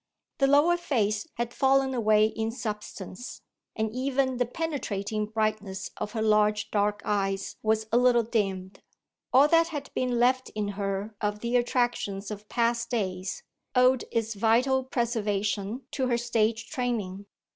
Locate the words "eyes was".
7.05-7.85